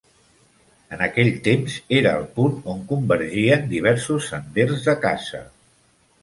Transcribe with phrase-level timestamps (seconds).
[0.95, 5.45] En aquell temps, era el punt on convergien diversos senders de caça.